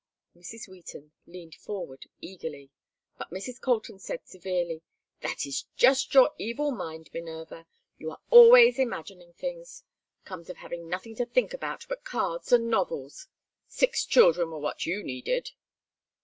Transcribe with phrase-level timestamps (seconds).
[0.35, 0.67] Mrs.
[0.67, 2.71] Wheaton leaned forward eagerly,
[3.19, 3.61] but Mrs.
[3.61, 4.81] Colton said, severely:
[5.19, 7.67] "That is just your evil mind, Minerva.
[7.99, 9.83] You are always imagining things;
[10.25, 13.27] comes of having nothing to think about but cards and novels
[13.67, 15.51] six children were what you needed."